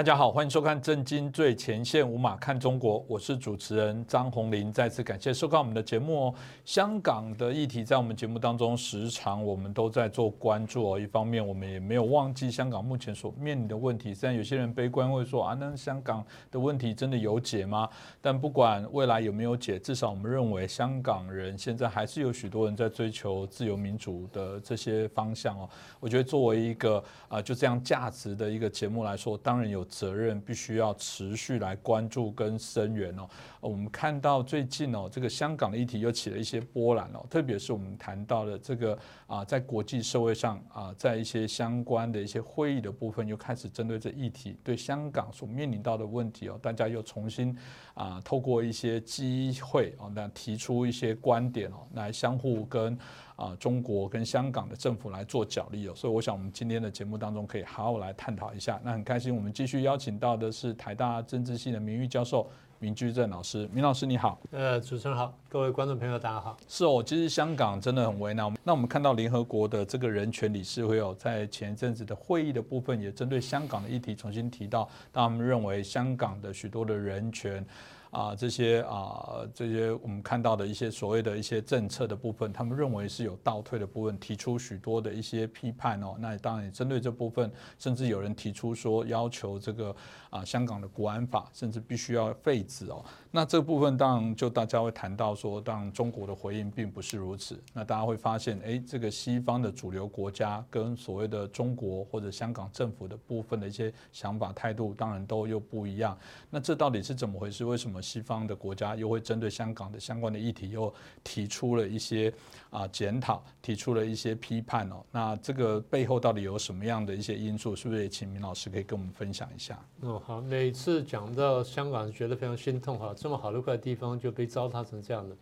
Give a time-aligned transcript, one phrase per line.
[0.00, 4.72] 大家好，欢迎收看《震惊最前线》，无马看中国，我是主持人张宏林。
[4.72, 6.34] 再次感谢收看我们的节目哦。
[6.64, 10.98] 香港的议题在我们节目当中时常我们都在做关注哦。
[10.98, 14.14] 一方面，我们也没有忘记香港目前所面临的问题。
[14.14, 17.86] 虽然有些人悲观会说啊，那香港的问题真的有解吗？
[18.22, 25.68] 但不管未来有没有解，至少我们认为香港人现在还是有许多人在追求自由民主的这些方向哦。
[25.98, 29.86] 我觉得作为一个啊就这样价值的一个节目来说，当然有。
[29.90, 33.28] 责任必须要持续来关注跟声援哦。
[33.60, 47.56] 我们看到最近哦，这个香港的议题又起了一些波澜哦，特别是我们谈到的这个啊，在国际社会上啊，在一些相关的一些会议的部分，又开始针对这议题，对香港所面临到的问题哦，大家又重新
[47.94, 52.98] 啊，透过一些机会哦，那提出一些观点哦，来相互跟。
[53.36, 58.78] 啊，中国跟香港的政府来做角力哦，所以我想我们今天的节目当中可以好好来探讨一下。
[58.84, 62.50] 那很开心，我们继续邀请到的是台大政治系的名誉教授
[62.82, 63.68] 明居正老师。
[63.74, 66.56] 明老师你好，呃，主持人好，各位观众朋友大家好。
[66.66, 68.50] 是哦，其实香港真的很为难。
[68.64, 77.64] 那我们看到联合国的这个人权理事会哦，在前一阵子的会议的部分，也针对香港的议题重新提到，他们认为香港的许多的人权。
[78.10, 86.16] 啊，这些啊，这些我们看到的一些所谓的一些政策的部分，他们认为是有倒退的部分，提出许多的一些批判哦。
[86.18, 87.48] 那当然也针对这部分，
[87.78, 89.94] 甚至有人提出说要求这个
[90.28, 93.04] 啊香港的国安法，甚至必须要废止哦。
[93.30, 97.62] 那这部分当然就大家会谈到说，当然中国的回应并不是如此。
[97.72, 106.18] 那大家会发现，哎，这个西方的主流国家跟所谓的中国或者香港政府的部分的一些想法态度，当然都又不一样。
[106.50, 107.64] 那这到底是怎么回事？
[107.64, 107.99] 为什么？
[108.00, 112.32] 西方的国家又会针对香港的相关的议题，又提出了一些
[112.70, 115.04] 啊检讨，提出了一些批判哦。
[115.10, 117.74] 那这个背后到底有什么样的一些因素？
[117.74, 119.78] 是不是也请明老师可以跟我们分享一下？
[120.00, 125.36] 哦，好，每次讲到香港，觉得非常心痛哈，这么好的一块地方就被糟蹋成这样的。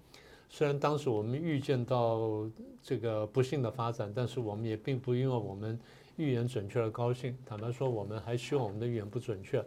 [0.51, 2.49] 虽然当时我们预见到
[2.83, 5.79] 这个不幸的发展，但是我们也并不因为我们
[6.17, 7.37] 预言准确而高兴。
[7.45, 9.63] 坦白说，我们还希望我们的预言不准确。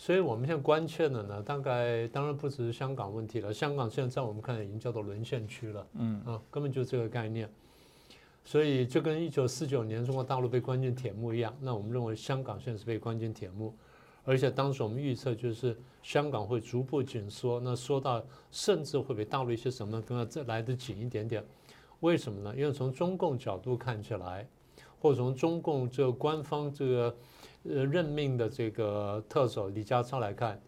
[0.00, 3.52] 所以我们现在关切的呢，大概当然不只是香港问题了。
[3.52, 7.50] 香港现在在我们看来已经叫做沦陷区了，嗯啊，根本就这个概念。
[8.44, 13.74] 所以就跟一九四九年中国大陆被关进铁幕一样，那我们认为香港现在是被关进铁幕，
[14.24, 21.44] 而且当时我们预测就是香港会逐步紧缩，那缩到甚至会比大陆一些什么更要再来得紧一点点。
[22.00, 22.54] 为什么呢？
[22.56, 24.48] 因为从中共角度看起来，
[25.00, 27.16] 或者从中共这个官方这个。
[27.64, 30.60] 呃，任命的这个特首李家超来看，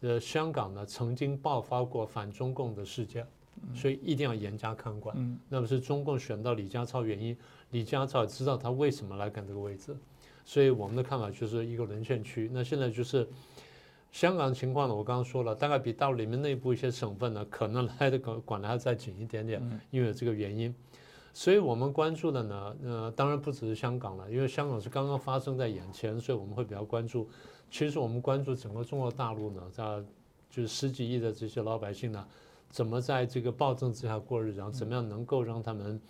[0.00, 3.26] 呃，香港呢曾经爆发过反中共的事件，
[3.74, 5.38] 所以一定要严加看管。
[5.48, 7.36] 那么是中共选到李家超原因，
[7.72, 9.96] 李家超也知道他为什么来赶这个位置，
[10.44, 12.48] 所以我们的看法就是一个沦陷区。
[12.52, 13.28] 那现在就是
[14.12, 19.60] 香港情况呢，我刚刚说了，大概比大陆里面内部一些省份呢，可能来的管管的还再紧一点点，
[19.90, 20.74] 因为这个原因。
[21.32, 27.28] 所以我们关注的呢，呃，当然不只是香港了，因为香港是刚刚发生在眼前，所以我们会比较关注。
[27.70, 30.02] 其实我们关注整个中国大陆呢，在
[30.50, 32.26] 就是十几亿的这些老百姓呢，
[32.70, 36.00] 怎么在这个暴政之下过日子，然后怎么样能够让他们，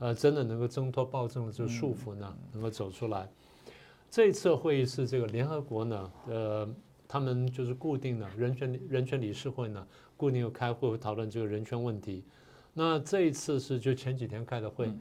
[0.00, 3.28] 呃，真的能够挣脱暴政的这个束缚呢，能够走出来。
[4.10, 6.68] 这次会议是这个联合国呢，呃，
[7.08, 9.86] 他们就是固定的人权人权理事会呢，
[10.16, 12.22] 固定有开会讨论这个人权问题。
[12.74, 14.92] 那这一次是就前几天开的会，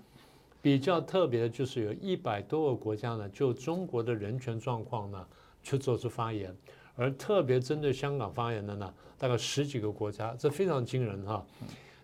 [0.62, 5.28] 比较特别的就是有一百多个国家呢，就中国的人权状况呢，
[5.64, 6.56] 去做出发言，
[6.96, 11.44] 而特别针对香港发言的呢，大概十几个国家，这非常惊人哈。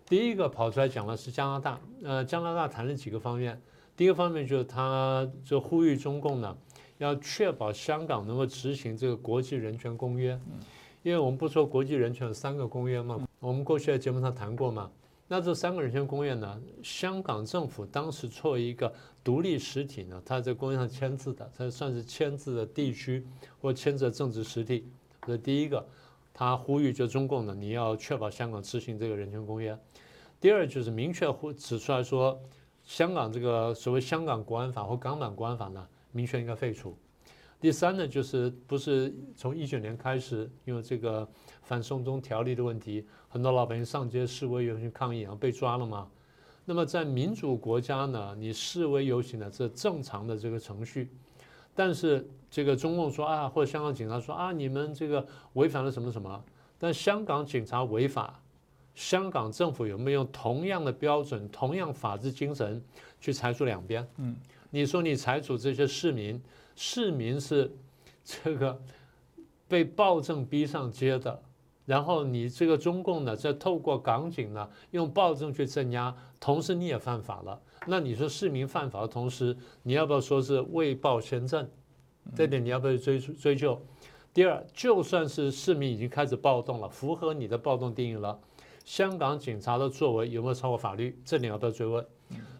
[0.08, 3.62] 第一个跑出来讲的是加拿大，呃，加拿大谈了几个方面，
[3.96, 6.58] 第一个方面就是他就呼吁中共呢，
[6.97, 10.40] 要确保香港能够执行这个国际人权公约，
[11.03, 14.90] 因为我们不说国际人权有三个公约嘛，我们过去在节目上谈过嘛。
[15.31, 16.59] 那这三个人权公约呢？
[16.81, 18.91] 香港政府当时作为一个
[19.23, 23.23] 独立实体呢，它在公约上签字的，它算是签字的地区
[23.61, 24.90] 或签字的政治实体。
[25.28, 25.85] 这第一个，
[26.34, 29.78] 他呼吁就中共呢，你要确保香港执行这个人权公约。
[30.41, 32.41] 第二就是明确呼指出来说，
[32.84, 36.97] 香港这个所谓香港国安法或港版国安法呢，明确应该废除。
[37.59, 41.28] 第三呢，就是不是从一九年开始，因为这个
[41.61, 46.08] 反送中条例的问题，很多老百姓上街示威游行抗议，然后被抓了吗？
[46.64, 51.09] 那么在民主国家呢，你示威游行呢，是正常的这个程序。
[51.76, 56.41] 但是这个中共说啊，或者香港警察说啊，你们这个违反了什么什么？
[56.78, 58.41] 但香港警察违法，
[58.96, 62.82] 香港政府有没有用同样的标准、同样法治精神
[63.20, 64.08] 去裁处两边？
[64.16, 64.34] 嗯，
[64.70, 66.41] 你说你裁处这些市民？
[66.81, 67.70] 市民是
[68.23, 68.81] 这个
[69.67, 71.43] 被暴政逼上街的，
[71.85, 77.61] 然后你这个中共呢，再透过港警呢，用暴政去镇压，同时你也犯法了。
[77.85, 81.70] 那你说市民犯法的同时，你要不要说是为暴先政？
[82.34, 83.78] 这点你要不要追追究？
[84.34, 88.40] 第二，就算是市民已经开始暴动了，符合你的暴动定义了，
[88.85, 91.20] 香港警察的作为有没有超过法律？
[91.25, 92.05] 这点要不要追问？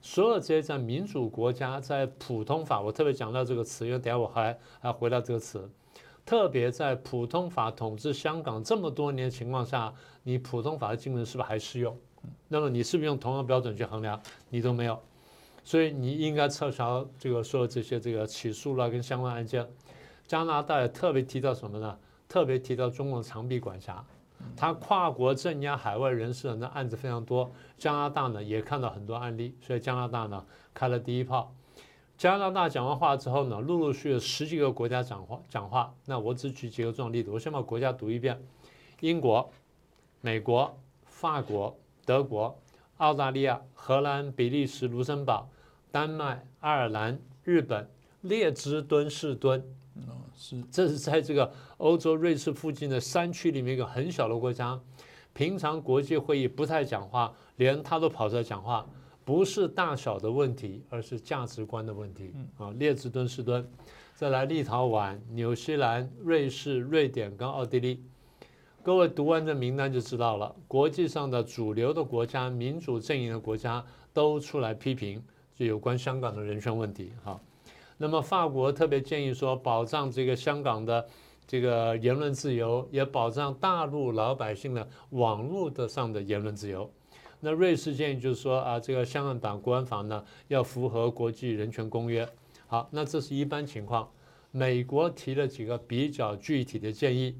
[0.01, 5.69] 所有这些在民主国家，在普通法，我特别讲到这个词，因为等下我还还回到这个词，
[6.25, 9.94] 特别在普通法统治香港这么多年情况下，
[10.24, 11.98] 你普通法的精神是不是还适用？
[12.48, 14.22] 那么你是不是用同样标准去衡量？
[14.50, 15.01] 你都没有，
[15.63, 19.68] 所以你应该撤销这个所有这些这个起诉了跟相关案件。
[20.28, 21.98] 加拿大也特别提到什么呢？
[22.28, 24.06] 特别提到中共长臂管辖，
[24.56, 27.51] 他跨国镇压海外人士的案子非常多。
[27.77, 31.53] 加拿大呢也看到很多案例，所以加拿大呢开了第一炮。
[32.18, 35.94] 加拿大讲完话之后呢，陆陆续续十几个国家讲话讲话。
[36.06, 38.41] 那我只举几个重要例子，我先把国家读一遍：
[39.00, 39.50] 英国、
[40.19, 42.59] 美国、法国、德国、
[42.97, 45.50] 澳大利亚、荷兰、比利时、卢森堡、
[45.91, 47.89] 丹麦、爱尔兰、日本、
[48.21, 49.63] 列支敦士敦。
[50.41, 54.80] 是，这是在这个欧洲瑞士附近的山区里面一个很小的国家，
[55.33, 58.88] 平常国际会议不太讲话，连他都跑出来讲话，
[59.25, 62.31] 不是大小的问题，而是价值观的问题。
[62.57, 63.69] 啊，列支敦士敦，
[64.15, 68.01] 再来立陶宛、纽西兰、瑞士、瑞典跟奥地利，
[68.81, 75.21] 各位读完这名单就知道了，国际上的主流的国家、民主阵营的国家都出来批评，
[75.53, 77.12] 就有关香港的人权问题。
[77.25, 77.38] 哈。
[78.01, 81.06] 那么法国特别建议说，保障这个香港的
[81.46, 86.90] 这个言论自由，也保障大陆老百姓的网络的上的言论自由。
[87.42, 92.28] 那瑞士建议就是说啊，这个香港党国安法呢要符合国际人权公约。
[92.68, 94.10] 好，那这是一般情况。
[94.51, 97.36] 美国提了几个比较具体的建议。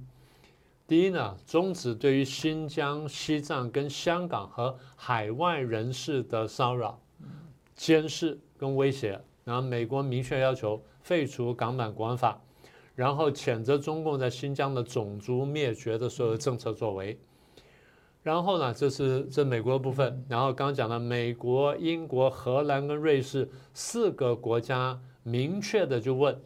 [0.86, 7.00] 第一呢，终止对于新疆、西藏跟香港和海外人士的骚扰、
[7.76, 9.22] 监视跟威胁。
[9.50, 12.40] 然后美国明确要求废除港版国安法，
[12.94, 17.18] 然后谴责中共在新疆的种族灭绝的所有政策作为。
[18.22, 20.24] 然后呢，这是这美国部分。
[20.30, 26.40] 然后刚刚讲了，美国、英国、荷兰跟瑞士四个国家明确的就问，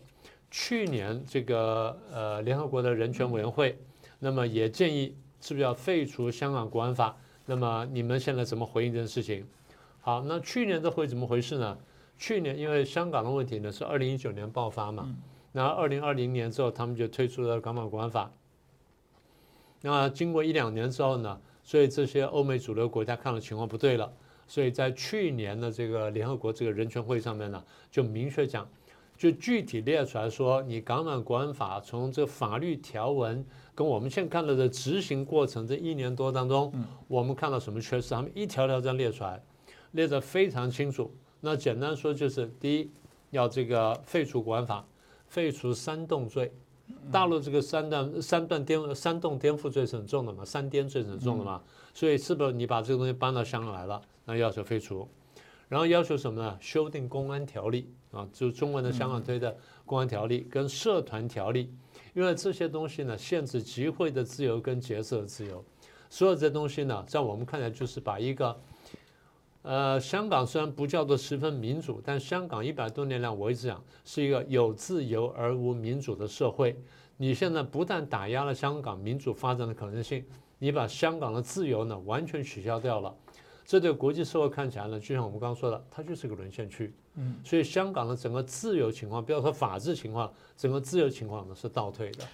[0.49, 3.77] 去年这个呃联合国的人权委员会，
[4.19, 7.17] 那么也建议是不是要废除香港国安法？
[7.45, 9.45] 那么你们现在怎么回应这件事情？
[9.99, 11.77] 好，那去年这会怎么回事呢？
[12.25, 15.13] 去年因为香港的问题呢，是二零一九年爆发嘛，
[15.51, 18.31] 然后二零二零年之后，他们就推出了港版国安法。
[19.81, 24.09] 那经过一两年之后呢，所以这些欧美主流国家看了情况不对了，
[24.47, 27.61] 所以在去年的这个联合国这个人权会上面呢，
[27.91, 28.65] 就明确讲，
[29.17, 36.73] 就具体列出来说，你港版国安法从这法律条文跟我们现在看到的执行过程这一年多当中，
[37.09, 39.43] 我们看到什么缺失，他们一条条这样列出来，
[39.91, 41.13] 列得非常清楚。
[41.45, 42.89] 那简单说就是，第一，
[43.31, 44.87] 要这个废除国安法，
[45.27, 46.49] 废除煽动罪。
[47.11, 51.61] 大陆这个三段三段颠煽动颠覆罪是很重的嘛，三颠罪是很重的嘛。
[51.93, 54.01] 所以是不是你把这个东西搬到香港来了？
[54.23, 55.05] 那要求废除，
[55.67, 56.57] 然后要求什么呢？
[56.61, 59.53] 修订公安条例啊，就中文的香港推的
[59.85, 61.69] 公安条例跟社团条例，
[62.13, 65.61] 因为这些东西呢，限制集会的自由跟结社的自由。
[66.09, 68.57] 所有这东西呢，在我们看来就是把一个。
[69.63, 76.77] 呃，香港虽然不叫做十分民主，但香港一百多年来，我一直讲是一个有自由而无民主的社会。
[77.15, 80.25] 你现在不但打压了香港民主发展的可能性，
[80.59, 83.15] 你把香港的自由呢完全取消掉了，
[83.65, 86.93] 这对国际社会看起来呢，就像我们刚刚说的，它就是个沦陷区。
[87.15, 92.25] 嗯，所以香港的整个自由情况，不要说法治情况，整个自由情况呢是倒退的。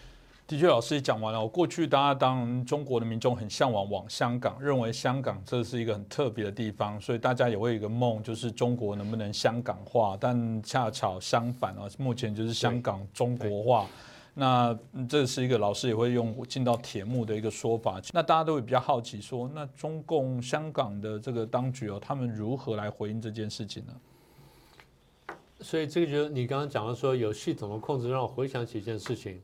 [0.49, 1.39] 的确，老师也讲完了。
[1.39, 10.17] 我过去大家当中国的民众很向往往香港，认为香港这是一个很特别的地方，所以大家也会有一个梦，就是中国能不能香港化。
[10.19, 13.85] 但恰巧相反啊，目前就是香港中国化。
[14.33, 14.75] 那
[15.07, 18.01] 这是一个老师也会用进到铁幕的一个说法。
[18.11, 25.35] 那大家都会比较好奇说，那中共香港的这个当局哦，他们如何来回应这件事情呢？
[25.59, 29.39] 所以这个就是你刚刚讲的说有系统的控制，让我回想起一件事情。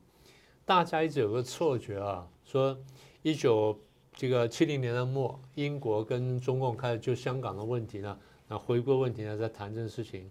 [0.66, 2.76] 大家一直有个错觉啊，说
[3.22, 3.78] 一九
[4.12, 8.18] 这个七零年的末，英国跟中共开始就香港的问题呢，
[8.48, 10.28] 那回归问题呢，在谈这件事情。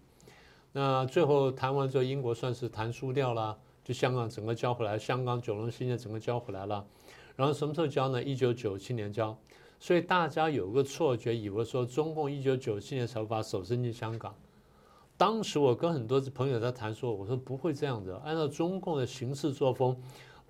[0.73, 6.85] 那最后谈完之后，英国算是谈输掉了，就香港整个交回来，香港九龙新界整个交回来了。
[7.37, 8.21] 然后什么时候交呢？
[8.21, 9.37] 一九九七年交。
[9.79, 14.35] 所以大家有个错觉，以为说中共一九九七年才把手伸进香港。
[15.17, 19.95] 当时我跟很多朋友在谈说，我说不会这样的，按照中共的行事作风。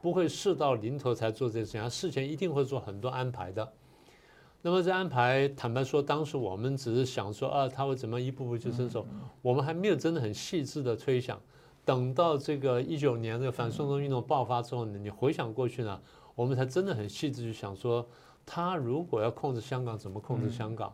[0.02, 3.74] 不会事到临头才做这件事情，他事前一定会做很多安排的。
[4.62, 9.04] 那么这安排，坦白说，当时我们只是想说啊，他会怎么一步步去伸手，
[9.42, 11.42] 我们还没有真的很细致的推想。
[11.84, 16.00] 等到这个一九年这个反送中运动爆发之后呢，你回想过去呢，
[16.36, 18.08] 我们才真的很细致去想说，
[18.46, 20.94] 他如果要控制香港，怎么控制香港？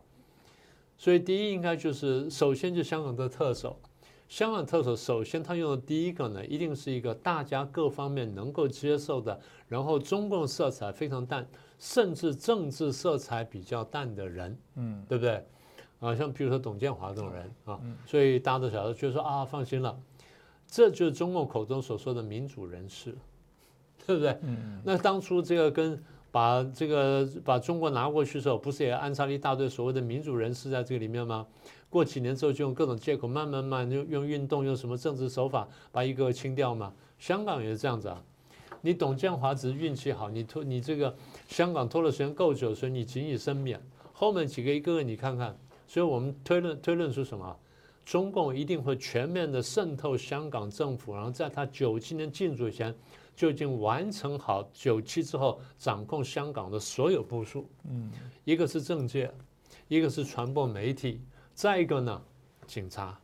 [1.02, 3.76] 所以第一应该就是首先就香港的特首，
[4.30, 11.48] 香港特首首先他用的第一个呢，一定是一个大家各方面能够接受的，然后中共色彩非常淡。
[11.80, 15.44] 甚至政治色彩比较淡的人，嗯，对不对？
[16.00, 20.00] 啊，像比如说董建华这种人啊，所以大家都晓得，就是说啊，放心了，
[20.68, 23.18] 这就是中共口中所说的民主人士，
[24.06, 24.38] 对不对？
[24.44, 26.00] 嗯，那当初这个跟
[26.32, 31.46] 把这个把中国拿过去的时候，不是也安插了一大堆所谓的民主人士在这个里面吗？
[31.90, 36.94] 过几年之后就用各种借口，慢慢慢用用运动，用什么政治手法把一个个清掉嘛？
[37.20, 38.24] 香港也是这样子啊。
[38.80, 41.14] 你董建华只是运气好，你拖你这个
[41.48, 43.80] 香港拖的时间够久，所以你仅以身免。
[44.14, 47.56] 后面几个一个个你看看，所以我们推论推论出什么？
[48.04, 52.94] 中共一定会全面的渗透香港政府，然后在他九七年进驻前
[53.36, 57.70] 就已经完成好九七之后掌控香港的所有部署。
[57.90, 58.12] 嗯，
[58.44, 59.32] 一个是政界，
[59.88, 61.22] 一个是传播媒体，
[61.54, 62.22] 再一个呢，
[62.68, 63.18] 警察。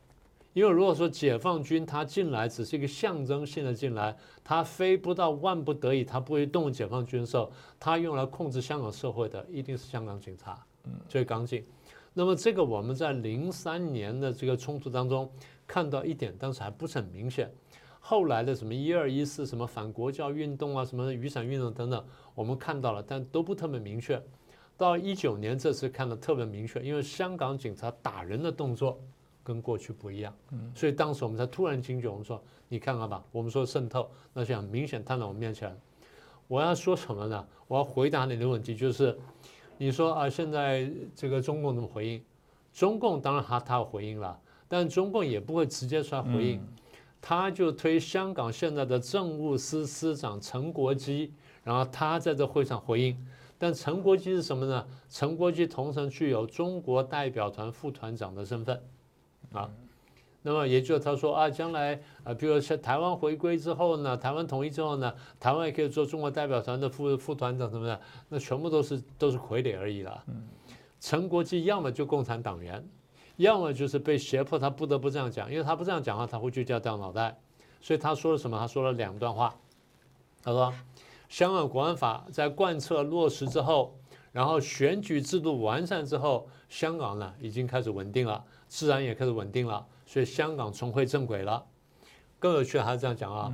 [0.53, 11.63] 因为如果说解放军他进来只是一个象征性的进来，他非不到万不得已他不会动用解放军的时候，他用来控制香港社会的一定是香港警察，嗯，最刚劲。
[12.11, 15.31] 那么这个我们在零三年的这个冲突当中
[15.67, 17.53] 看到一点，但是还不是很明显。
[18.09, 24.21] 后来的什么一二一四什么反国教运动啊，什么雨伞运动等等，我们看到了，但都不特别明确。
[24.77, 28.97] 到一九年这次看的特别明确，因为香港警察打人的动作。
[29.43, 35.73] 跟过去不一样，嗯，所以当时我们才突然惊觉，我们说，你看看吧，我们说渗透，那就很明显摊到我们面前。
[36.49, 37.47] 我要说什么呢？
[37.69, 39.17] 我要回答你的问题，就是
[39.77, 42.21] 你说啊，现在这个中共怎么回应？
[42.73, 44.37] 中共当然他他回应了，
[44.67, 46.61] 但中共也不会直接出来回应，
[47.21, 51.33] 他就推香港现在的政务司司长陈国基，
[51.63, 53.17] 然后他在这会上回应。
[53.57, 54.87] 但陈国基是什么呢？
[55.09, 58.81] 陈国基同时具有中国代表团副团长的身份。
[59.51, 59.69] 啊，
[60.43, 70.23] 那么也就是他说啊，将来啊，比如说台湾回归之后呢，台湾统一之后呢，台湾也可以做中国代表团的副副团长什么的，那全部都是都是傀儡而已了。
[70.99, 72.87] 陈国基要么就共产党员，
[73.37, 77.39] 要么就是被胁迫，他不得不这样讲，因为他不这样讲话，他会就掉掉脑袋。
[77.79, 78.59] 所以他说了什么？
[78.59, 79.55] 他说了两段话。
[80.43, 80.73] 他说，
[81.29, 83.95] 香港国安法在贯彻落实之后，
[84.31, 88.43] 然后选举制度完善之后，香港呢已经开始稳定了。
[88.67, 91.63] 自然也开始稳定了，所以香港重回正轨了。
[92.39, 93.51] 更有趣还是这样讲啊，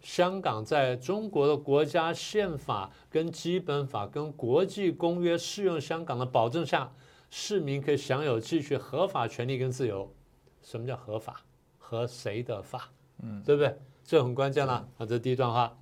[0.00, 6.92] 香港在中国的国家宪法、跟基本法、跟国际公约适用香港的保证下，
[7.36, 10.08] 市民可以享有继续合法权利跟自由。
[10.62, 11.40] 什么叫合法？
[11.80, 12.88] 和谁的法？
[13.24, 13.76] 嗯，对不对？
[14.04, 15.00] 这很关键了啊！
[15.00, 15.76] 这是第一段话。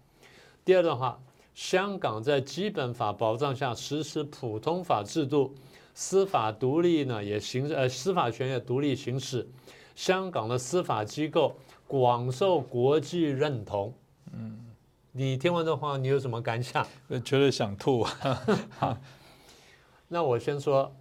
[0.64, 1.20] 第二段话，
[1.54, 5.54] 香港在基本法保障下实施普通法制度。
[5.94, 9.46] 司法独立呢，也行呃，司法权也独立行使。
[9.94, 11.54] 香港的司法机构
[11.86, 13.92] 广受国际认同。
[14.32, 14.58] 嗯，
[15.12, 16.82] 你听完这话，你有什么感想？
[17.22, 18.06] 觉得想吐。
[20.08, 20.94] 那我先说，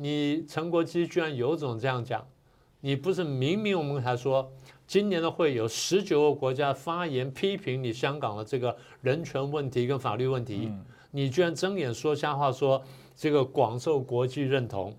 [0.00, 2.24] 你陈国基居然有种这样讲，
[2.80, 4.50] 你不是明明我们才说，
[4.86, 10.72] 今年的会有十九个国家发言批评你香港的这个人权问题跟法律问题，
[11.10, 12.82] 你居然睁眼说瞎话说。
[13.20, 14.94] 这个广受国际认同，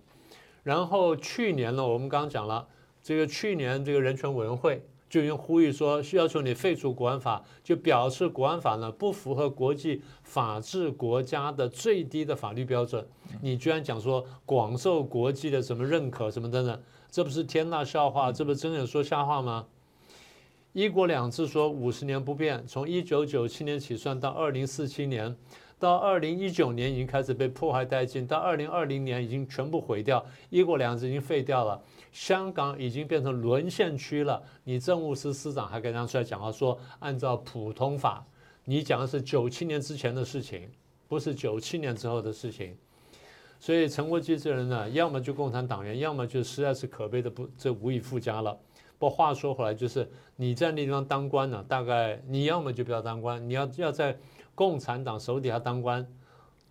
[0.62, 2.68] 然后去年呢，我们刚刚讲了，
[3.01, 13.08] 这个去年这个人权委员会就已经呼吁说，要求你废除国安法，就表示国安法呢不符合国际法治国家的最低的法律标准。
[13.42, 19.66] 你居然讲说广受国际的什么认可什么等等，这不是天大笑话，这不是睁眼说瞎话吗？
[20.74, 25.36] 一国两制说五十年不变，从一九九七年起算到二零四七年。
[25.80, 34.42] 到二零一九年已经开始被破坏殆尽，到二零二零年已经全部毁掉，一国两制已经废掉了，香港已经变成沦陷区了。
[34.63, 38.25] 你政务司司长还敢这样出来讲话，说按照普通法，
[38.66, 40.70] 你讲的是九七年之前的事情，
[41.08, 42.75] 不是九七年之后的事情。
[43.60, 48.58] 所以陈国基这人呢，要么就共产党员，要么就实在是可悲的不，这无以复加了。
[48.98, 54.18] 不过话说回来，就是你在那地方当官呢，大概你要么就不要当官，你要要在。
[54.56, 56.06] 共产党手底下当官，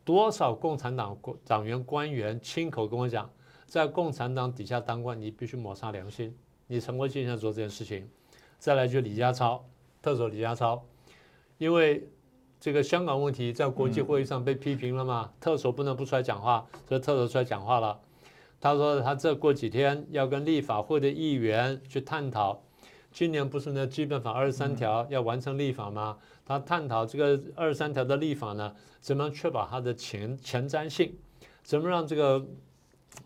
[0.05, 1.17] 多少共产党
[1.47, 3.31] 党员官员亲口跟我讲，
[3.69, 6.35] 在共产党底下当官，你必须抹杀良心。
[6.67, 8.09] 你陈国基现在做这件事情，
[8.59, 9.65] 再来就李家超，
[10.01, 10.83] 特首李家超，
[11.59, 12.09] 因为
[12.59, 15.33] 这个香港问题在国际会议上被批评了嘛？
[15.39, 18.01] 特首不能不出来讲话，所以特首出来讲话了。
[18.61, 22.63] 他说他这过几天要跟立法会的议员去探讨，
[23.13, 26.19] 今年不是呢基本法二十三条要完成立法吗？
[26.45, 31.15] 他探讨这个二十三条的立法呢，怎么确保它的前前瞻性，
[31.63, 32.47] 怎么让这个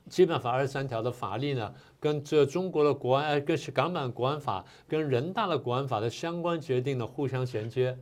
[0.09, 7.97] 基本法二十三条的法律呢，跟这中国的国安、跟港版国安法、跟人大的国安法的相关决定呢互相衔接，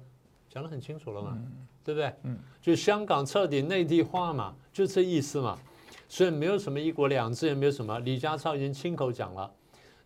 [0.48, 1.38] 讲得很清楚了嘛，
[1.84, 2.12] 对不对？
[2.24, 5.58] 嗯，就香港彻底内地化嘛，就这意思嘛。
[6.08, 7.96] 所以没有什么一国两制，也没有什么。
[8.00, 9.48] 李家超已经亲口讲了，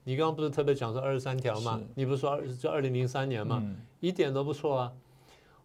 [0.02, 1.80] 你刚刚不是特别讲说二十三条吗？
[1.94, 3.64] 你不是说二这二零零三年吗？
[4.00, 4.92] 一点都不错啊。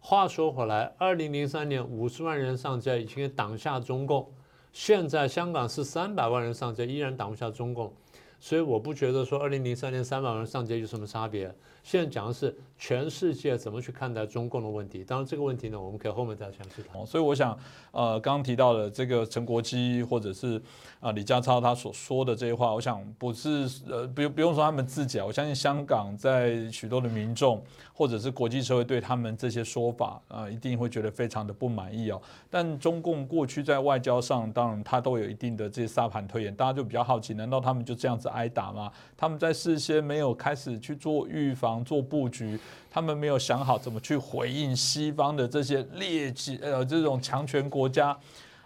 [0.00, 4.32] 话说回来，二零零三年五十万人上街已经挡下中共，
[4.72, 7.92] 现在香港是三百万人上街，依然挡不下中共。
[8.38, 11.54] 所以我不觉得说二零零三年三百万人上街有什么差别。
[11.82, 15.04] 现在讲的是全世界怎么去看待中共的问题。
[15.04, 17.04] 当然这个问题呢，我们可以后面再详细谈。
[17.06, 17.58] 所以我想，
[17.92, 20.60] 呃，刚刚提到的这个陈国基或者是
[21.00, 27.62] 啊李家超他所说的这些话，我想不是呃不不用说他们自己啊，我相信香港在许多的民众
[27.94, 32.20] 或者是国际社会对他们这些说法啊，一定会觉得非常的不满意哦。
[32.50, 38.92] 但中共过去在外交上，当然他都有一定的这些沙盘推演，大家就比较好奇，难道他们就这样子挨打吗？
[39.16, 41.69] 他们在事先没有开始去做预防？
[41.84, 42.58] 做布局，
[42.90, 48.16] 他们没有想好怎么去回应西方的这些劣迹呃这种强权国家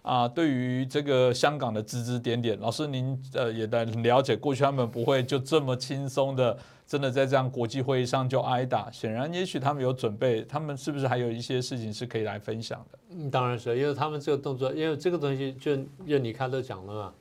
[0.02, 6.56] 啊，对于这个香港的指指点点，老师您呃也在了解，过去他们不会就这么轻松的，
[6.87, 8.90] 真的在这样国际会议上就挨打。
[8.90, 12.99] 显然，也许他们有准备，他们是不是还有一些事情是可以来分享的？
[13.10, 17.12] 嗯，当然是，因为他们这个动作，因为这个东西就就你看都讲了嘛。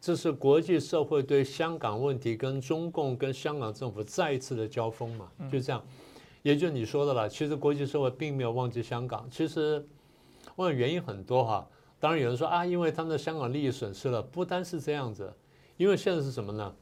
[0.00, 5.28] 这是国际社会对香港问题跟中共跟香港政府再一次的交锋嘛？
[5.50, 5.84] 就这样，
[6.42, 7.28] 也就你说的了。
[7.28, 9.28] 其实国际社会并没有忘记香港。
[9.30, 9.84] 其实，
[10.54, 11.68] 我想原因很多哈。
[11.98, 14.22] 当然有人说啊，因为他们的香港利益损失了。
[14.22, 15.32] 不单是这样子，
[15.76, 16.74] 因为现在是什么呢？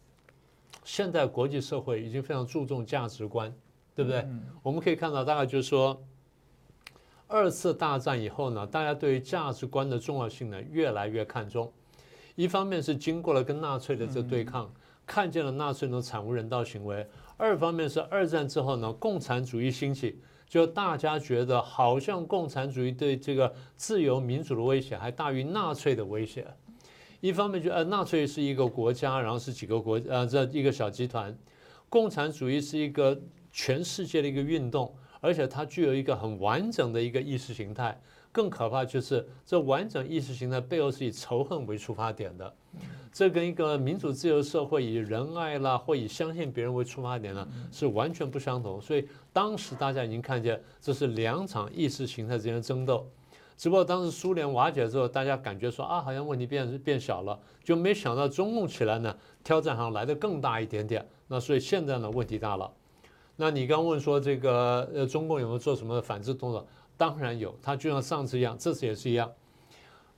[0.84, 3.50] 现在国际社会已经非常注重价值观，
[3.94, 4.26] 对不对？
[4.62, 5.98] 我们可以看到，大概就是说，
[7.26, 11.72] 二次大战以后呢，大家对于价值观的重要性呢越来越看重。
[12.36, 14.72] 一方面是经过了跟纳粹的这对抗，
[15.04, 17.04] 看见了纳粹那种惨无人道行为；
[17.36, 26.46] 二方面是二战之后呢，共产主义兴起，就大家觉得好像共产主义对这个自由民主的威胁还大于纳粹的威胁。
[27.20, 31.32] 一方面就呃，纳粹是一个国家，然后是几个国呃这一个小集团；
[31.88, 33.18] 共产主义是一个
[33.50, 37.98] 全世界的一个运动，而且它具有一个很完整的一个意识形态。
[38.36, 42.54] 更可怕就是这完整意识形态背后是以仇恨为出发点的，
[43.10, 48.78] 这跟一个民主自由社会以仁爱啦或以相信别人为出发点呢是完全不相同。
[48.78, 53.08] 所以当时大家已经看见这是两场意识形态之间的争斗，
[53.56, 61.02] 只不过当时苏联瓦解之后，大家感觉说啊好像问题变变小了，就没想到中共起来呢挑战好像来的更大一点点。
[61.26, 62.70] 那所以现在呢问题大了。
[63.38, 66.66] 那你刚问说这个呃中共有没有做什么反制动作？
[66.96, 69.30] 当然有，他就像上次一样，这次也是一样。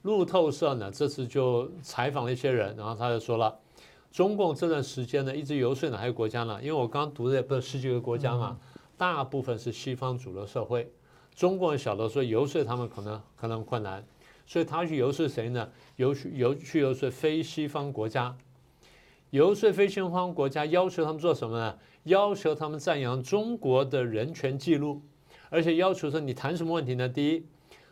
[0.03, 3.59] 路透社呢，这次就采访了一些人，然后他就说了，
[4.13, 6.61] 中共这段时间呢，一直游说哪些国家呢？
[6.63, 8.59] 因为我刚读的不是十几个国家嘛，
[8.97, 10.91] 大部分是西方主流社会，
[11.35, 14.05] 中国人晓得说游说他们可能可能困难，
[14.47, 15.69] 所以他去游说谁呢？
[15.97, 18.37] 游游去游说非西方国家，
[19.31, 21.77] 游说非西方国家，要求他们做什么呢？
[22.05, 25.03] 要求他们赞扬中国的人权记录。
[25.51, 27.09] 而且要求说你谈什么问题呢？
[27.09, 27.47] 第一，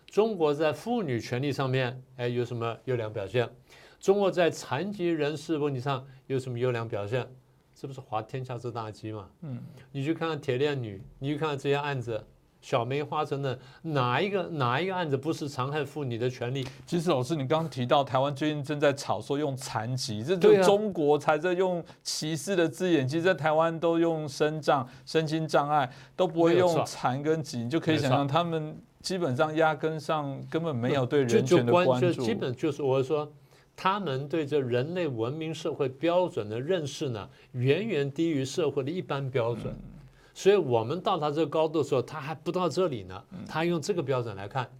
[0.06, 3.48] 中国在妇女权利上面，哎，有什么优良表现？
[3.98, 7.26] 中国在残疾人士问题上有什么优良表现？
[7.74, 9.28] 这不是滑天下之大稽嘛？
[9.42, 9.58] 嗯，
[9.92, 12.24] 你去看看铁链女，你去看看这些案子。
[12.60, 16.66] 小梅花城的哪一个哪一个案子不是残害妇女的权利？
[16.84, 23.06] 其实老师，你刚刚提到台湾最近正在吵说用残疾，这就中国才在用歧视的字眼。
[23.06, 32.22] 其实，在台湾都用身障、身心障碍，都不会用残跟疾，你就可以想象他们基本上压根上根本没有对人权的关注。
[32.22, 33.30] 基本就是我说，
[33.76, 39.72] 他们对这人类文明社会标准的认识呢，远远低于社会的一般标准。
[40.36, 43.24] 所以我们到达这个高度的时候，他还不到这里呢。
[43.48, 44.70] 他用这个标准来看，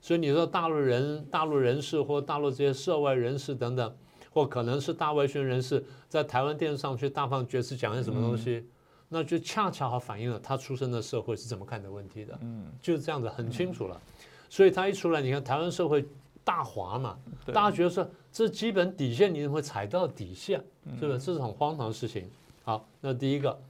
[0.00, 3.92] 所以你说大陆人、大陆人士或大陆这些涉外人士等等，
[4.32, 8.64] 或可能是大外宣人士，在台湾电视上去大放厥词讲些什么东西，
[9.08, 12.38] 那就恰恰好反映了他出生的社会是怎么看的问题的。
[12.42, 14.00] 嗯，就是这样子，很清楚了。
[14.48, 16.06] 所以他一出来，你看台湾社会
[16.44, 20.62] 大滑嘛，大家觉得说这基本底线，你怎么会踩到底线？
[21.00, 21.18] 是不是？
[21.18, 22.30] 这是很荒唐的事情。
[22.62, 23.60] 好，那第一个。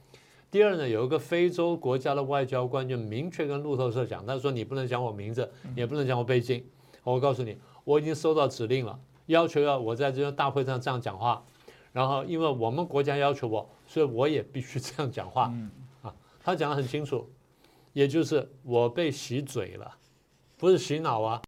[0.51, 6.61] 第二呢，有一个非洲国家的外交官就明确跟路透社讲，他说你不能讲我名字，也不能讲我背景。
[7.05, 11.41] 我告诉你，我已经收到指令了，要求要我在这个大会上这样讲话。
[11.93, 15.53] 然后因为我们国家要求我，所以我也必须这样讲话。
[16.01, 17.25] 啊，他讲得很清楚，
[17.93, 19.89] 也就是我被洗嘴了，
[20.57, 21.41] 不是洗脑啊。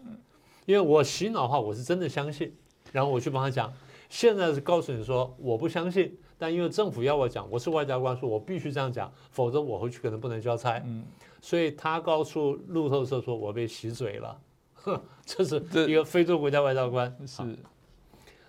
[0.66, 2.56] 因为我洗脑的话，我是真的相信，
[2.94, 3.74] 然后我去帮他讲。
[4.10, 6.18] 现在是告诉你说我不相信。
[6.38, 10.82] 但因为政府要我讲，我是外交官，说我必须这样讲，否则我回去可能不能交差。
[10.86, 11.04] 嗯，
[11.42, 14.40] 所以他告诉路透社说，我被洗嘴了。
[14.74, 17.16] 呵，这是一个非洲国家外交官。
[17.26, 17.44] 是。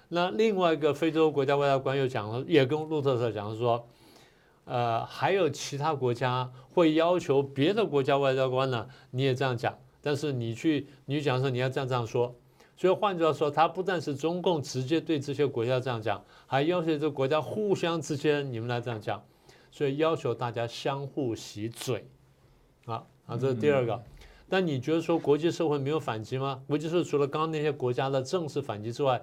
[0.09, 3.87] 那另外一个非洲国家外交官又讲了，也跟路透社讲说，
[4.65, 12.35] 呃，还有其他国家会要求别的国家外交官呢，你也这样讲，但是你去你讲说你要这样这样说。
[12.77, 19.23] 所以换句话说，他不但是中共直接对这些国家这样讲，还要求这个国家互相之间你们来这样讲，
[19.71, 22.07] 所以要求大家相互洗嘴，
[22.87, 24.03] 啊啊，这是第二个。
[24.49, 26.63] 但你觉得说国际社会没有反击吗？
[26.67, 29.21] 国际社会除了刚刚那些国家的正式反击之外，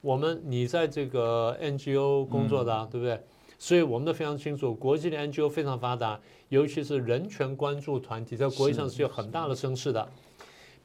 [0.00, 3.22] 我们你在这个 NGO 工作的，对不对？
[3.58, 10.06] 所以我们都非常清楚，国际的 NGO 非常发达，尤其是人权关注团体，在国际上是有很大的声势的。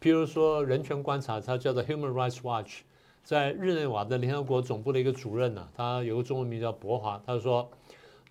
[0.01, 2.79] 譬如说，人权观察，它叫做 Human Rights Watch，
[3.23, 7.69] 在日内瓦的联合国总部的一个主任呢，他有个中文名叫博华，他说，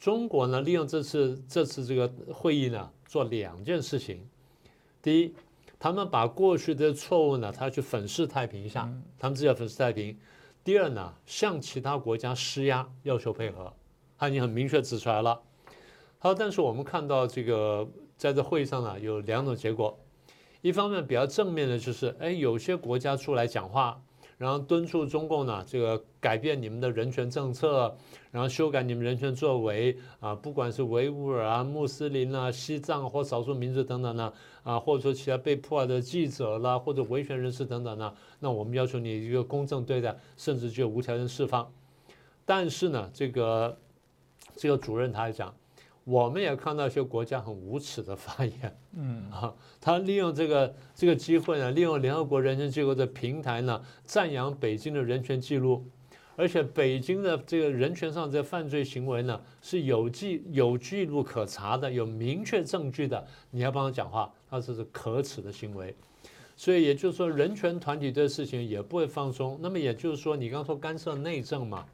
[0.00, 4.28] 中国呢利用这次这次这个会议呢，做两件事情。
[5.00, 5.32] 第一，
[5.78, 10.18] 他们把过去的错误呢，他去粉饰太平一下，他们自己要粉饰太平。
[10.64, 13.72] 第二呢，向其他国家施压，要求配合，
[14.18, 15.40] 他已经很明确指出来了。
[16.18, 19.96] 他说，但是我们看到这个在这会议上呢，有两种结果。
[20.62, 24.02] 一方面比较正面的就是，哎，有些国家出来讲话，
[24.36, 27.96] 然后敦促中共呢，这个改变你们的人权政策，
[28.30, 41.70] 然后修改你们人权作为啊，不管是维吾尔啊、穆斯林啊、西藏或少数民族等等呢，啊，或者说其他被迫的记者啦，或者维权人士等等呢，那我们要求你一个公正对待，甚至就无条件释放。
[42.44, 43.78] 但是呢，这个
[44.56, 45.54] 这个主任他还讲。
[46.04, 49.30] 我们也看到一些国家很无耻的发言，嗯。
[49.30, 55.84] 啊，他利用这个这个机会呢，利用联合国人权机构的平台呢，赞扬北京的人权记录，
[56.36, 65.94] 而且北京的这个人权上这犯罪行为呢是有记有记录可查的，有明确证据的，你要帮他讲话，他这是可耻的行为，
[66.56, 69.58] 所以也就是说，人权团体这事情也不会放松。
[69.60, 71.86] 那么也就是说，你刚说干涉内政嘛，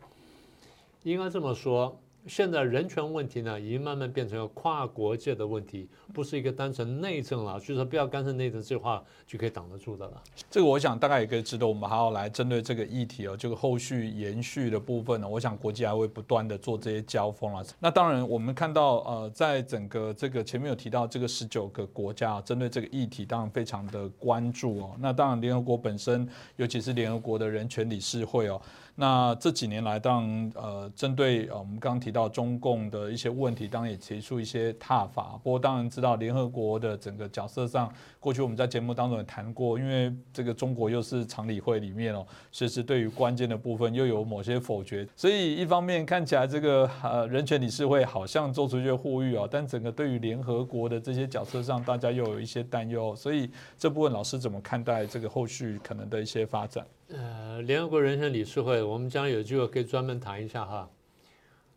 [1.02, 2.00] 应该这么说。
[2.26, 7.58] 现在人权问题呢，已经慢慢变成了跨国界的问题，不是一个单纯内政了。
[7.58, 10.22] 所以说，不要干涉内政，这话就可以挡得住的了。
[10.50, 17.64] 这个我想大概也可以值得我们还要来针对这个议题哦，这个后续延续的部分呢，我想国际还会不断的做这些交锋啊。
[17.78, 24.96] 那当然，我们看到呃，在整个这个前面有提到这个十九个国家针对这个议题，当然非常的关注哦。
[24.98, 28.60] 那当然，联合国本身，尤其是联合国的人权理事会哦。
[28.98, 35.38] 那这几年来，当呃针对呃我们刚刚提到中共的一些问题，当然也提出一些踏法。
[35.44, 45.06] 不过当然知道联合国的整个角色上，过去我们在节目当中也谈过，因为这个中国又是常理会里面哦，其实对于关键的部分又有某些否决。
[45.14, 53.14] 所以一方面看起来这个呃人权理事会好像做出一些呼吁哦，但整个对于联合国的这些角色上，大家又有一些担忧。
[53.14, 56.82] 所以这部分老师怎么看待这个后续可能的一些发展？
[57.08, 60.90] 呃，联合国人权理事会，我们将有机会可以专门谈一下哈。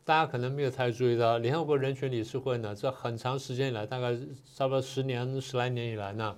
[0.03, 4.17] 大家可能没有太注意到，联合国人权理事会呢，这很长时间以来，大概
[4.55, 6.35] 差不多十年、十来年以来呢，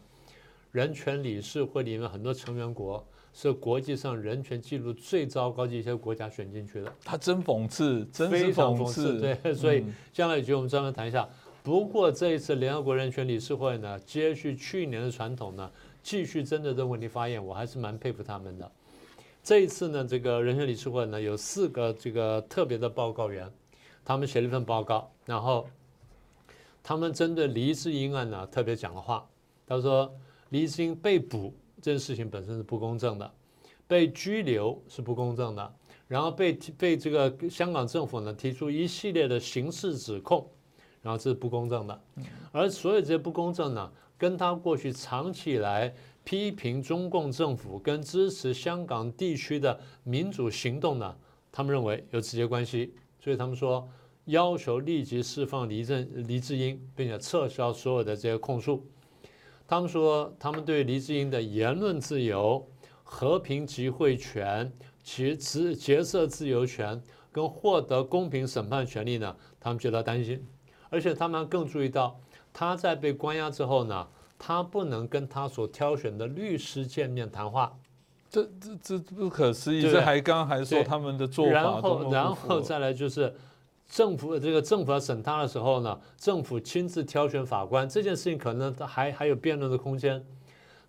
[0.73, 3.01] 人权理事会里面很多成员国
[3.33, 6.93] 是国际上人权记录最糟糕的一些国家选进去的。
[7.05, 9.21] 他真讽刺，真讽刺。
[9.21, 11.25] 对，所以将来有机会我们专门谈一下。
[11.63, 15.71] 不过这一次联合国人权理事会呢，接续去年的传统呢，
[16.03, 18.69] 继续针对这个问题发言，我还是蛮佩服他们的。
[19.43, 23.51] 这一次呢，这个人权理事会呢有四个这个特别的报告员，
[24.05, 25.67] 他们写了一份报告，然后
[26.83, 29.27] 他们针对黎智英案呢特别讲了话。
[29.65, 30.13] 他说，
[30.49, 33.33] 黎智英被捕这件事情本身是不公正的，
[33.87, 35.73] 被拘留是不公正的，
[36.07, 40.47] 然后被被这个香港政府呢提出一系列的刑事指控，
[41.01, 42.01] 然后这是不公正的。
[42.51, 45.91] 而所有这些不公正呢，跟他过去长期以来。
[46.23, 51.15] 批评中共政府跟支持香港地区的民主行动呢，
[51.51, 53.87] 他们认为有直接关系，所以他们说
[54.25, 58.85] 要求立即释放黎正黎智英，并且撤销所有的这些控诉。
[59.67, 62.67] 他们说，他们对黎智英的言论自由、
[63.03, 64.71] 和平集会权、
[65.03, 70.45] 其职结社自由权跟获得公平审判权利呢，他们觉得担心。
[70.89, 72.19] 而且他们更注意到，
[72.51, 74.07] 他在被关押之后呢，
[74.43, 77.77] 他不能跟他所挑选的律师见面谈话。
[78.27, 79.83] 这这这不可思议！
[79.83, 83.31] 对这还刚刚还说他们的做法然后，然后再来就是
[83.87, 90.25] 政府这个政府要审他的时候呢，政府亲自挑选法官，这件事情可能还还有辩论的空间。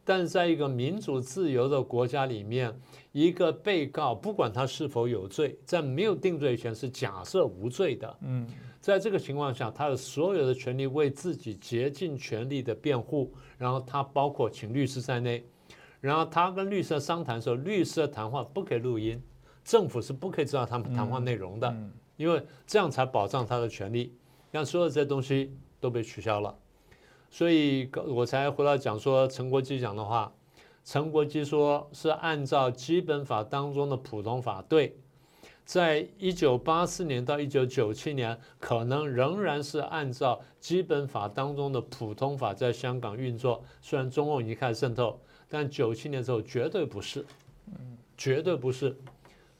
[0.05, 2.75] 但是在一个民主自由的国家里面，
[3.13, 8.17] 一个被告不管他是否有罪，在没有定罪前是假设无罪的。
[8.23, 8.47] 嗯，
[8.83, 15.47] 在这个情况下，他的所有的权利为自己竭尽全力的辩护，然后他包括请律师在内，
[16.01, 19.23] 然后他跟律师商谈的时候，律师的谈话不可以录音，
[19.65, 24.13] 政府是不可以知道他们谈话内容的，嗯因为这样才保障他的权利。
[24.51, 26.55] 让所有这些东西都被取消了，
[27.31, 30.31] 所以我才回来讲说陈国基讲的话，
[30.85, 34.99] 陈国基说是按照基本法当中的普通法对。
[35.65, 43.63] 在一九八四年到一九九七年，可能仍然是按照基本法当中的普通法在香港运作。
[43.81, 47.25] 虽然中共已经开始渗透，但九七年之后绝对不是，
[48.17, 48.97] 绝对不是。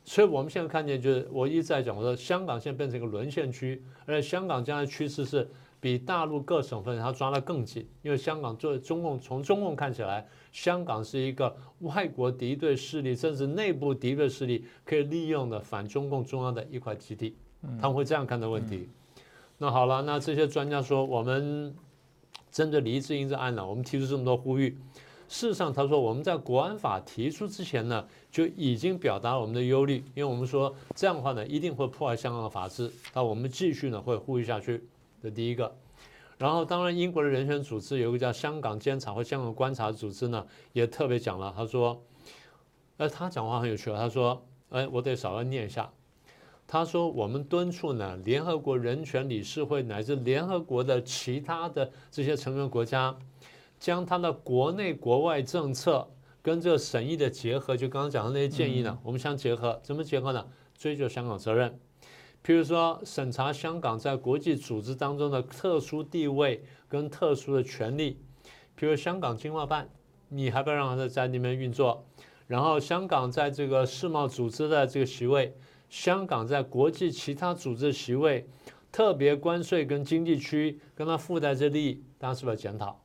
[0.05, 5.49] 所以我们现在看见，就是我一直在讲，我说香港现在变成一个沦陷区，而且香港将来趋势是
[5.81, 17.35] 比大陆各省份它抓得更紧，因为香港作为中共从中共看起来，香港是一个外国敌对势力，甚至内部敌对势力可以利用的反中共中央的一块基地，
[17.81, 18.89] 他们会这样看的问题。
[19.59, 21.75] 那好了，那这些专家说，我们
[22.51, 24.77] 针对黎智英这案呢，我们提出这么多呼吁。
[25.29, 32.93] 事实上，他说我们在国安法提出之前呢，就已经表达了我们的忧虑，因为我们说这样的话呢，一定会破坏香港的法治。
[33.15, 34.85] 那我们继续呢会呼吁下去，
[35.23, 35.75] 这第一个。
[36.43, 42.03] 然后，当然，英国的人权组织有一个叫香港监察或香港观察组织呢，也特别讲了，他说，
[42.97, 45.89] 呃，他讲话很有趣啊，他说，哎，我得稍微念一下。
[46.67, 53.17] 他说，我们敦促呢，联合国人权理事会乃至联合国的其他的这些成员国家。
[53.79, 56.09] 将他的国内国外政策
[56.43, 60.45] 跟这个审议的结合，就刚刚讲的那些建议呢，我们相结合，怎么结合呢？
[60.77, 61.79] 追究香港责任，
[62.45, 68.19] 譬如说审查香港在国际组织当中的特殊地位跟特殊的权利，
[68.77, 69.89] 譬如香港经贸办，
[70.29, 72.05] 你还不要让他在那边运作，
[72.49, 75.55] 然后香港在这个世贸组织的这个席位，
[75.89, 78.49] 香港在国际其他组织席位，
[78.91, 83.01] 特别关税跟经济区跟它附带这利益，大家是不是要检讨？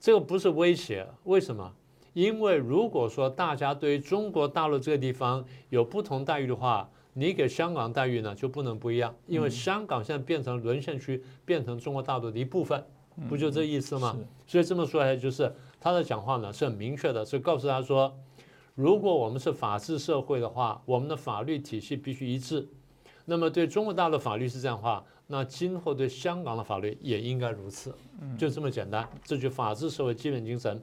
[0.00, 1.74] 这个不是威胁，为什么？
[2.12, 12.84] 因为如果说大家对于中国大陆这个地方有不同待遇的话，你给香港待遇呢就不能不一样，因为香港现在变成沦陷区，变成中国大陆的一部分，
[13.28, 14.16] 不就这意思吗？
[14.46, 18.16] 所以这么说来，就是他的讲话呢是很明确的，是告诉他说，
[18.74, 22.68] 如果我们是法治社会的话，我们的法律体系必须一致。
[23.24, 27.94] 那么对中国大陆法律是这样的话，那今后对香港的法律也应该如此，
[28.38, 29.06] 就这么简单。
[29.22, 30.82] 这就法治社会基本精神。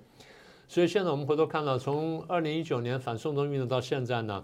[0.67, 4.43] 所以现在我们回头看到，从二零一九年反送中运动到现在呢，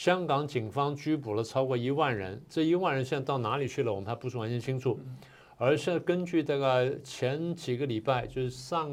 [0.00, 4.98] 香港警方拘捕了超过一万人，这一万人现在到哪里去了，我们还不是完全清楚。
[5.58, 8.90] 而是根据这个前几个礼拜，就是上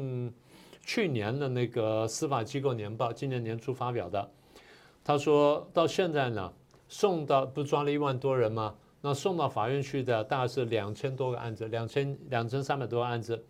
[0.82, 4.30] 去年的那个司法机构年报，今年年初发表的，
[5.02, 6.52] 他说到现在呢，
[6.88, 8.74] 送到不抓了一万多人吗？
[9.00, 13.42] 那送到法院去的大概是两千多个案子，两千两千三百多个案子，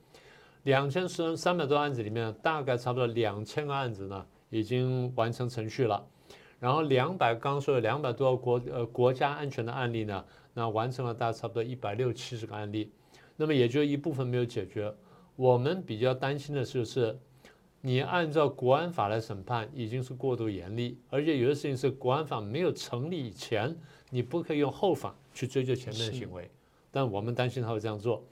[0.62, 6.06] 两千三三百多案子里面，大概差不多两千个案子呢已经完成程序了，
[6.60, 12.90] 然后两百刚刚说的两百多个国呃国家安全的案例呢，那完成了大概差不多一百六七十个案例，
[13.36, 14.92] 那么也就一部分没有解决。
[15.36, 17.16] 我们比较担心的就是，
[17.80, 23.76] 你按照国安法来审判已经是过度严厉，而且有的事情是国安法没有成立以前，
[24.10, 26.50] 你不可以用后法去追究前面的行为。
[26.90, 28.24] 但我们担心他会这样做，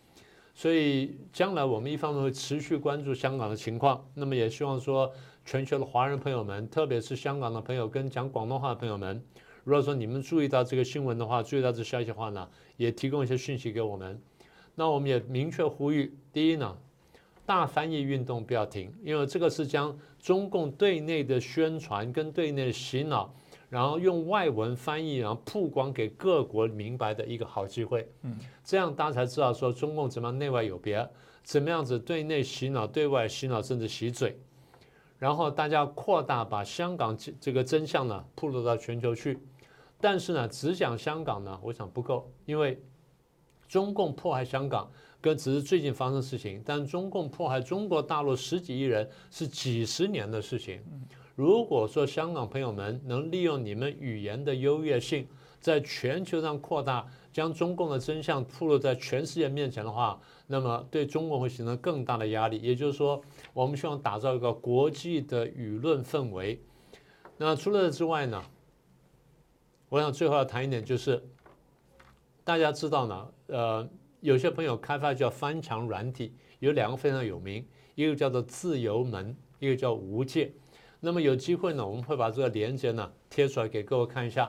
[0.53, 5.13] 所以将来我们一方面会持续关注香港的情况，那么也希望说
[5.47, 9.23] 全球的华人朋友们，特别是香港的朋友跟讲广东话的朋友们，
[9.63, 14.21] 如果说你们注意到这个新闻的话，注意到这消息的话呢，也提供一些讯息给我们。
[14.75, 16.77] 那我们也明确呼吁，第一呢，
[17.47, 23.33] 大翻译运动不要停，因为这个是将中共对内的宣传跟对内的洗脑，
[23.71, 28.11] 然后用外文翻译，然后曝光给各国明白的一个好机会。
[28.23, 31.09] 嗯，这样大家才知道说中共怎么样内外有别，
[31.45, 34.37] 怎么样子对内洗脑，对外洗脑，甚至洗嘴。
[35.19, 39.39] 然后大家扩大把香港这这个真相呢铺露到全球去，
[40.01, 42.83] 但是呢，只讲香港呢，我想不够，因为
[43.69, 44.91] 中共迫害香港。
[45.19, 50.81] 跟只是最近发生的事情，但中共迫害中国大陆十几亿人是几十年的事情。
[51.35, 55.27] 如果说香港朋友们能利用你们语言的优越性，
[55.67, 62.57] 在全球上扩大，将中共的真相铺露在全世界面前的话，那么对中国会形成更大的压力。
[62.61, 63.21] 也就是说，
[63.53, 66.63] 我们希望打造一个国际的舆论氛围。
[67.37, 68.41] 那除了这之外呢？
[69.89, 71.21] 我想最后要谈一点，就是
[72.45, 73.89] 大家知道呢，呃，
[74.21, 80.53] 有些朋友开发叫翻墙软体，有两个非常有名，一个叫做自由门，一个叫无界。
[81.01, 84.49] 那么有机会呢，我们会把这个链接呢贴出来给各位看一下。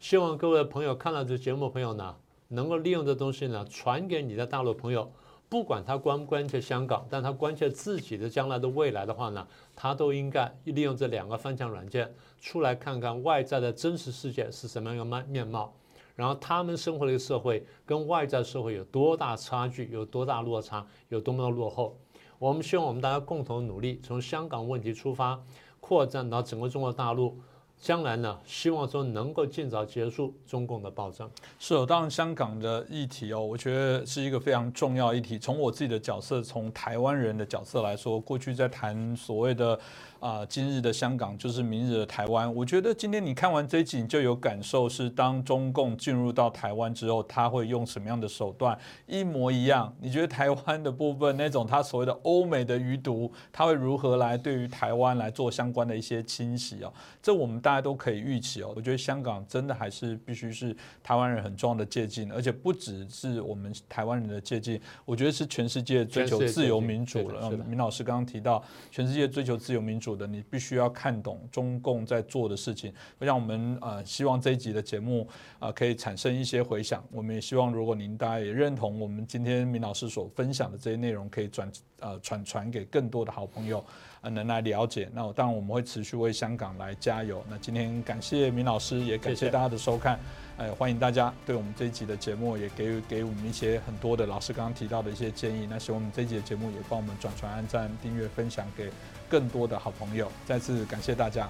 [0.00, 2.16] 希望各位朋友看到这节目，朋友呢
[2.48, 5.12] 能够利用这东西呢传给你的大陆朋友，
[5.46, 12.10] 不管他关不关切香港，但他关切自己的将来的未来的话呢，他都应该利用这两个翻墙软件
[12.40, 15.70] 出来看看外在的真实世界是什么样一个面面貌，
[16.16, 21.94] 然后他们生活的社会跟外在社会有多大差距，有多大落差，有多么的落后。
[22.38, 25.38] 我们希望我们大家共同努力，从香港问题出发。
[25.78, 27.40] 扩展到整个中国大陆，
[27.80, 31.28] 将来呢，希望说能够尽早结束中共的暴政。
[31.58, 35.38] 是哦，当然香港的议题哦，我觉得是一个非常重要议题。
[35.38, 39.78] 从我自己的角色，从台湾人的角色来说，过去在谈所谓的。
[40.20, 42.54] 啊，今日的香港就是明日的台湾。
[42.54, 48.78] 我觉得今天你看完这一集，你就有感受，是当中共进入到台湾之后，他会用什么样的手段？
[49.06, 49.90] 一模一样。
[49.98, 56.92] 你觉得台湾的部分那种他所谓的欧美的余毒，他会如何来对于台湾来做相关的一些清洗哦？
[57.22, 58.72] 这我们大家都可以预期哦。
[58.76, 67.50] 我觉得香港真的还是必须是台湾人很重要的借鉴，而且不只是我们台湾人的借鉴，我觉得是全世界追求自由民主了。
[67.66, 70.10] 明老师刚刚提到，全世界追求自由民主。
[70.20, 75.26] 的你必须要看懂中共在做的事情，让我们呃希望这一集的节目
[75.58, 77.02] 啊可以产生一些回响。
[77.10, 83.82] 我们也希望如果您大家也认同我们今天明老师所分享的这些内容，可以转呃传传给更多的好朋友
[84.20, 85.08] 呃能来了解。
[85.14, 87.44] 那当然我们会持续为香港来加油。
[87.48, 90.18] 那今天感谢明老师，也感谢大家的收看。
[90.56, 95.66] 哎，欢迎大家对我们这一集的节目也给予给我们一些很多的老师刚刚提到的一些建议。
[95.70, 98.90] 那希望我们这一集的节目也帮我们转传、按赞、订阅、分享给
[99.28, 100.30] 更多的好朋友。
[100.44, 101.48] 再次感谢大家。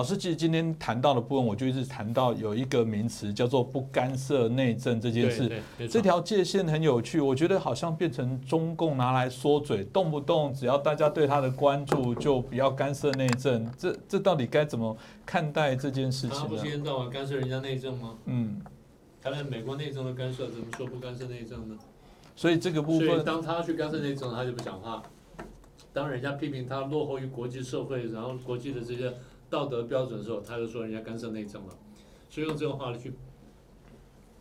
[0.00, 5.60] 老师，其实今天谈到的部分，我就一直谈到有一个名词叫做“不干涉内政”这件事。
[5.90, 13.70] 这条界限很有趣，我觉得好像变成中共拿来说嘴，动不动只要大家对他的关注，就不要干涉内政。
[13.76, 16.38] 这这到底该怎么看待这件事情？
[16.38, 18.16] 他不是一天到晚干涉人家内政吗？
[18.24, 18.58] 嗯，
[19.20, 21.76] 他连美国内政都干涉，怎么说不干涉内政呢？
[22.34, 25.02] 所以这个部分，当他去干涉内政，他就不讲话；
[25.92, 29.12] 当人家批评他落后于国际社会，然后国际的这些。
[29.50, 31.74] 道德标准的时候，他就说人家干涉内政了，
[32.30, 33.12] 所以用这个话去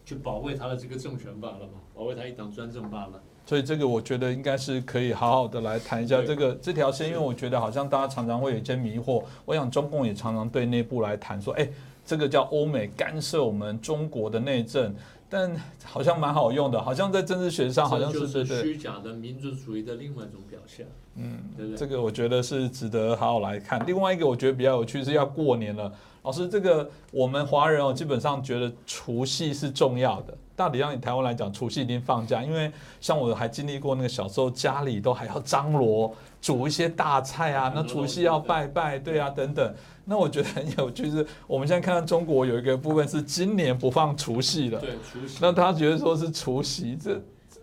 [0.06, 3.22] 去保卫他的这个政权罢了嘛，保卫他一党专政罢了。
[3.46, 9.24] 所以这个我觉得应该是可以好好的来谈一下这个这条线，因为我觉得好像大家常常会有一些迷惑。
[9.44, 11.68] 我想中共也常常对内部来谈说，哎，
[12.06, 14.96] 这个叫欧美干涉我们中国的内政。
[15.32, 20.88] 但好像蛮好用的，好像在政治学上好像是虚假的民族主义的另外一种表现。
[21.20, 21.78] 嗯，对对？
[21.78, 23.86] 这个我觉得是值得好好来看。
[23.86, 25.92] 另外一个我觉得比较有趣是要过年了，
[26.24, 30.34] 老师，这个我们华人哦基本上觉得除夕是重要的。
[30.56, 39.74] 到底让你台湾来讲，除夕一定放假，因为像我还经历过那个小时候家里都还要张罗煮一些大菜啊，那除夕要拜拜，对啊，等等。
[40.04, 44.82] 那我觉得很有趣，是我们现在看到中国有一个 部分是今年不放除夕了。
[44.82, 45.38] 对，除夕。
[45.40, 47.22] 那他觉得说是除夕，这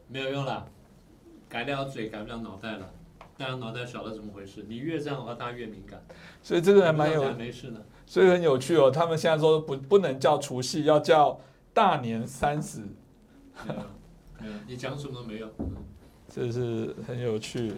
[0.08, 0.64] 没有用了，
[1.50, 2.88] 改掉嘴改不了脑袋了。
[3.38, 4.64] 大家脑袋晓得怎么回事？
[4.66, 6.02] 你越这样的话，大家越敏感。
[6.42, 7.84] 所以这个还蛮有，没事的。
[8.06, 8.90] 所以很有趣哦。
[8.90, 11.38] 他们现在说不不能叫除夕，要叫
[11.74, 12.80] 大年三十。
[12.80, 13.74] 没有，
[14.40, 15.48] 没有，你讲什么都没有。
[16.28, 17.72] 这是很有趣。